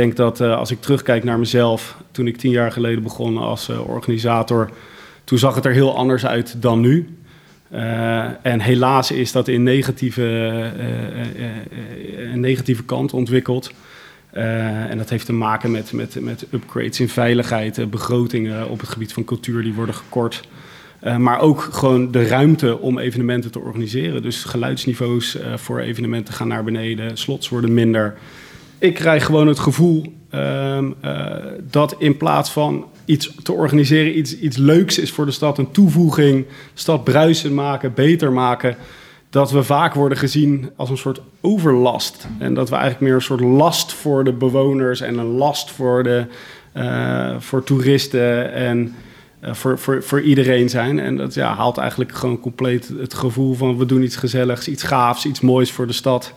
denk 0.00 0.16
dat 0.16 0.40
uh, 0.40 0.56
als 0.56 0.70
ik 0.70 0.80
terugkijk 0.80 1.24
naar 1.24 1.38
mezelf, 1.38 1.96
toen 2.10 2.26
ik 2.26 2.36
tien 2.36 2.50
jaar 2.50 2.72
geleden 2.72 3.02
begon 3.02 3.38
als 3.38 3.68
uh, 3.68 3.88
organisator, 3.88 4.70
toen 5.24 5.38
zag 5.38 5.54
het 5.54 5.64
er 5.64 5.72
heel 5.72 5.96
anders 5.96 6.26
uit 6.26 6.62
dan 6.62 6.80
nu. 6.80 7.18
Uh, 7.72 8.46
en 8.46 8.60
helaas 8.60 9.10
is 9.10 9.32
dat 9.32 9.48
in 9.48 9.62
negatieve, 9.62 10.22
een 12.16 12.40
negatieve 12.40 12.84
kant 12.84 13.12
ontwikkeld. 13.12 13.72
en 14.30 14.98
dat 14.98 15.10
heeft 15.10 15.26
te 15.26 15.32
maken 15.32 15.70
met, 15.70 15.92
met, 15.92 16.20
met 16.20 16.46
upgrades 16.52 17.00
in 17.00 17.08
veiligheid, 17.08 17.90
begrotingen 17.90 18.68
op 18.68 18.80
het 18.80 18.88
gebied 18.88 19.12
van 19.12 19.24
cultuur 19.24 19.62
die 19.62 19.74
worden 19.74 19.94
gekort. 19.94 20.42
Uh, 21.04 21.16
maar 21.16 21.40
ook 21.40 21.60
gewoon 21.60 22.10
de 22.10 22.26
ruimte 22.26 22.78
om 22.78 22.98
evenementen 22.98 23.50
te 23.50 23.58
organiseren. 23.58 24.22
Dus 24.22 24.44
geluidsniveaus 24.44 25.36
uh, 25.36 25.56
voor 25.56 25.80
evenementen 25.80 26.34
gaan 26.34 26.48
naar 26.48 26.64
beneden, 26.64 27.16
slots 27.16 27.48
worden 27.48 27.74
minder. 27.74 28.14
Ik 28.80 28.94
krijg 28.94 29.24
gewoon 29.24 29.46
het 29.46 29.58
gevoel 29.58 30.12
uh, 30.34 30.78
dat 31.70 31.94
in 31.98 32.16
plaats 32.16 32.50
van 32.50 32.84
iets 33.04 33.34
te 33.42 33.52
organiseren, 33.52 34.18
iets, 34.18 34.38
iets 34.38 34.56
leuks 34.56 34.98
is 34.98 35.10
voor 35.10 35.26
de 35.26 35.32
stad, 35.32 35.58
een 35.58 35.70
toevoeging, 35.70 36.46
stad 36.74 37.04
bruisen 37.04 37.54
maken, 37.54 37.94
beter 37.94 38.32
maken. 38.32 38.76
Dat 39.30 39.50
we 39.50 39.62
vaak 39.62 39.94
worden 39.94 40.18
gezien 40.18 40.70
als 40.76 40.90
een 40.90 40.96
soort 40.96 41.20
overlast. 41.40 42.26
En 42.38 42.54
dat 42.54 42.68
we 42.68 42.74
eigenlijk 42.74 43.04
meer 43.04 43.14
een 43.14 43.22
soort 43.22 43.40
last 43.40 43.92
voor 43.92 44.24
de 44.24 44.32
bewoners 44.32 45.00
en 45.00 45.18
een 45.18 45.36
last 45.36 45.70
voor, 45.70 46.02
de, 46.02 46.26
uh, 46.76 47.34
voor 47.38 47.64
toeristen. 47.64 48.52
En 48.52 48.94
uh, 49.44 49.54
voor, 49.54 49.78
voor, 49.78 50.02
voor 50.02 50.20
iedereen 50.20 50.68
zijn. 50.68 50.98
En 50.98 51.16
dat 51.16 51.34
ja, 51.34 51.54
haalt 51.54 51.78
eigenlijk 51.78 52.14
gewoon 52.14 52.40
compleet 52.40 52.92
het 52.98 53.14
gevoel 53.14 53.54
van 53.54 53.78
we 53.78 53.86
doen 53.86 54.02
iets 54.02 54.16
gezelligs, 54.16 54.68
iets 54.68 54.82
gaafs, 54.82 55.26
iets 55.26 55.40
moois 55.40 55.72
voor 55.72 55.86
de 55.86 55.92
stad. 55.92 56.34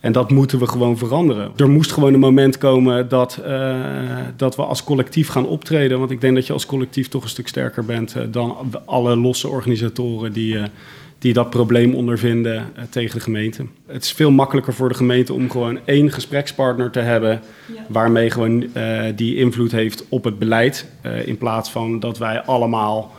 En 0.00 0.12
dat 0.12 0.30
moeten 0.30 0.58
we 0.58 0.66
gewoon 0.66 0.98
veranderen. 0.98 1.52
Er 1.56 1.68
moest 1.68 1.92
gewoon 1.92 2.14
een 2.14 2.20
moment 2.20 2.58
komen 2.58 3.08
dat, 3.08 3.40
uh, 3.46 3.76
dat 4.36 4.56
we 4.56 4.62
als 4.62 4.84
collectief 4.84 5.28
gaan 5.28 5.46
optreden. 5.46 5.98
Want 5.98 6.10
ik 6.10 6.20
denk 6.20 6.34
dat 6.34 6.46
je 6.46 6.52
als 6.52 6.66
collectief 6.66 7.08
toch 7.08 7.22
een 7.22 7.28
stuk 7.28 7.48
sterker 7.48 7.84
bent 7.84 8.16
uh, 8.16 8.22
dan 8.30 8.56
alle 8.84 9.16
losse 9.16 9.48
organisatoren 9.48 10.32
die, 10.32 10.58
die 11.18 11.32
dat 11.32 11.50
probleem 11.50 11.94
ondervinden 11.94 12.64
tegen 12.90 13.14
de 13.14 13.22
gemeente. 13.22 13.66
Het 13.86 14.04
is 14.04 14.12
veel 14.12 14.30
makkelijker 14.30 14.74
voor 14.74 14.88
de 14.88 14.94
gemeente 14.94 15.32
om 15.32 15.50
gewoon 15.50 15.78
één 15.84 16.12
gesprekspartner 16.12 16.90
te 16.90 17.00
hebben. 17.00 17.40
Ja. 17.74 17.84
waarmee 17.88 18.30
gewoon 18.30 18.66
die 19.14 19.36
invloed 19.36 19.72
heeft 19.72 20.04
op 20.08 20.24
het 20.24 20.38
beleid. 20.38 20.86
In 21.24 21.38
plaats 21.38 21.70
van 21.70 22.00
dat 22.00 22.18
wij 22.18 22.40
allemaal 22.42 23.15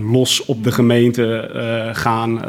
los 0.00 0.44
op 0.44 0.64
de 0.64 0.72
gemeente 0.72 1.50
gaan. 1.92 2.40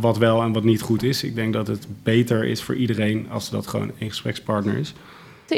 wat 0.00 0.18
wel 0.18 0.42
en 0.42 0.52
wat 0.52 0.64
niet 0.64 0.80
goed 0.80 1.02
is. 1.02 1.24
Ik 1.24 1.34
denk 1.34 1.52
dat 1.52 1.66
het 1.66 1.86
beter 2.02 2.44
is 2.44 2.62
voor 2.62 2.74
iedereen 2.74 3.26
als 3.30 3.50
dat 3.50 3.66
gewoon 3.66 3.90
één 3.98 4.08
gesprekspartner 4.08 4.76
is. 4.76 4.94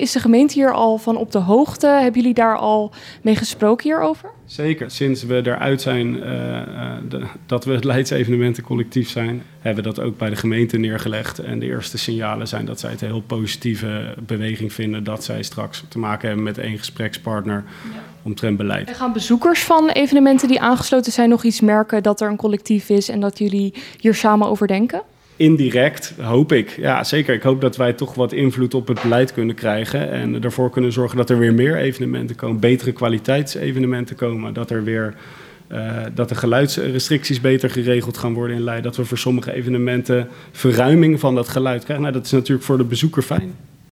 Is 0.01 0.13
de 0.13 0.21
gemeente 0.21 0.55
hier 0.55 0.73
al 0.73 0.99
van 0.99 1.17
op 1.17 1.33
de 1.33 1.39
hoogte? 1.39 1.87
Hebben 1.87 2.21
jullie 2.21 2.35
daar 2.35 2.57
al 2.57 2.93
mee 3.23 3.37
gesproken 3.37 3.85
hierover? 3.85 4.31
Zeker. 4.45 4.91
Sinds 4.91 5.23
we 5.23 5.47
eruit 5.47 5.81
zijn 5.81 6.15
uh, 6.15 6.23
de, 7.09 7.27
dat 7.47 7.65
we 7.65 7.73
het 7.73 7.85
Leidsevenementen 7.85 8.63
collectief 8.63 9.09
zijn, 9.09 9.43
hebben 9.61 9.85
we 9.85 9.91
dat 9.95 10.05
ook 10.05 10.19
bij 10.19 10.31
de 10.31 10.37
gemeente 10.37 10.79
neergelegd. 10.79 11.39
En 11.39 11.59
de 11.59 11.67
eerste 11.67 11.99
signalen 11.99 12.49
zijn 12.49 12.65
dat 12.65 12.81
zij 12.81 12.91
het 12.91 13.01
een 13.01 13.09
heel 13.09 13.23
positieve 13.23 14.15
beweging 14.27 14.73
vinden 14.73 15.05
dat 15.05 15.25
zij 15.25 15.43
straks 15.43 15.85
te 15.89 15.99
maken 15.99 16.27
hebben 16.27 16.45
met 16.45 16.59
één 16.59 16.79
gesprekspartner 16.79 17.65
ja. 17.93 18.01
omtrent 18.23 18.57
beleid. 18.57 18.89
En 18.89 18.95
gaan 18.95 19.13
bezoekers 19.13 19.63
van 19.63 19.89
evenementen 19.89 20.49
die 20.49 20.61
aangesloten 20.61 21.13
zijn 21.13 21.29
nog 21.29 21.45
iets 21.45 21.61
merken 21.61 22.03
dat 22.03 22.21
er 22.21 22.29
een 22.29 22.37
collectief 22.37 22.89
is 22.89 23.09
en 23.09 23.21
dat 23.21 23.39
jullie 23.39 23.75
hier 24.01 24.15
samen 24.15 24.49
over 24.49 24.67
denken? 24.67 25.03
Indirect 25.43 26.15
hoop 26.21 26.53
ik, 26.53 26.71
ja 26.71 27.05
zeker. 27.05 27.35
Ik 27.35 27.43
hoop 27.43 27.61
dat 27.61 27.77
wij 27.77 27.93
toch 27.93 28.15
wat 28.15 28.33
invloed 28.33 28.75
op 28.75 28.89
het 28.89 29.03
beleid 29.03 29.33
kunnen 29.33 29.55
krijgen. 29.55 30.11
En 30.11 30.43
ervoor 30.43 30.71
kunnen 30.71 30.93
zorgen 30.93 31.17
dat 31.17 31.31
er 31.31 31.39
weer 31.39 31.55
meer 31.55 31.77
evenementen 31.77 32.37
komen. 32.37 32.61
Betere 32.61 32.93
kwaliteitsevenementen 32.93 34.17
komen. 34.17 34.55
Dat 34.55 34.71
er 34.71 34.85
weer. 34.85 35.15
Uh, 35.73 35.97
dat 36.15 36.29
de 36.29 36.35
geluidsrestricties 36.35 37.41
beter 37.41 37.71
geregeld 37.71 38.17
gaan 38.17 38.35
worden 38.35 38.57
in 38.57 38.63
Leiden. 38.63 38.85
Dat 38.85 38.97
we 38.97 39.05
voor 39.05 39.19
sommige 39.19 39.53
evenementen 39.53 40.29
verruiming 40.51 41.21
van 41.21 41.35
dat 41.35 41.49
geluid 41.49 41.85
krijgen. 41.85 42.05
Nou, 42.05 42.17
dat 42.17 42.27
is 42.27 42.33
natuurlijk 42.33 42.67
voor 42.67 42.79
de 42.79 42.85
bezoeker 42.85 43.23
fijn. 43.23 43.55